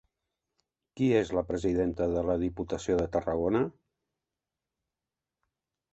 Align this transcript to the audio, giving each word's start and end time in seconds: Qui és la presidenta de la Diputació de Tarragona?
Qui 0.99 1.09
és 1.17 1.31
la 1.39 1.43
presidenta 1.49 2.07
de 2.17 2.25
la 2.29 2.37
Diputació 2.45 2.97
de 3.03 3.07
Tarragona? 3.17 3.65